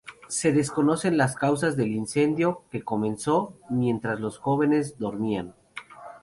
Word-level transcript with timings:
Se 0.29 0.51
desconocen 0.51 1.15
las 1.15 1.35
causas 1.35 1.77
del 1.77 1.89
incendio, 1.93 2.63
que 2.71 2.81
comenzó 2.81 3.53
mientras 3.69 4.19
los 4.19 4.39
jóvenes 4.39 4.97
dormían. 4.97 5.53